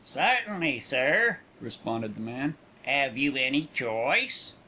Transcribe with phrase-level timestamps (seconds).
[0.03, 2.55] "Certainly, sir," responded the man;
[2.87, 4.53] "'ave you any choice?'"